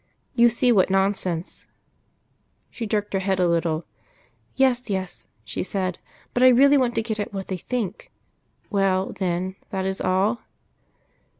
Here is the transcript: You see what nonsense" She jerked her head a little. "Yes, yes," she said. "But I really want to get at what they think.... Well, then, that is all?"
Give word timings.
You 0.33 0.49
see 0.49 0.71
what 0.71 0.89
nonsense" 0.89 1.67
She 2.71 2.87
jerked 2.87 3.13
her 3.13 3.19
head 3.19 3.39
a 3.39 3.47
little. 3.47 3.85
"Yes, 4.55 4.89
yes," 4.89 5.27
she 5.45 5.61
said. 5.61 5.99
"But 6.33 6.41
I 6.41 6.47
really 6.47 6.75
want 6.75 6.95
to 6.95 7.03
get 7.03 7.19
at 7.19 7.33
what 7.35 7.49
they 7.49 7.57
think.... 7.57 8.09
Well, 8.71 9.13
then, 9.19 9.57
that 9.69 9.85
is 9.85 10.01
all?" 10.01 10.41